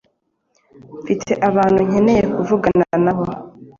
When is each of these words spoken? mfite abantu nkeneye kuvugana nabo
mfite 1.01 1.31
abantu 1.49 1.79
nkeneye 1.87 2.23
kuvugana 2.35 2.87
nabo 3.05 3.25